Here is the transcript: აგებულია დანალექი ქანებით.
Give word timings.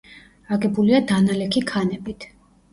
აგებულია 0.57 1.03
დანალექი 1.13 1.65
ქანებით. 1.75 2.29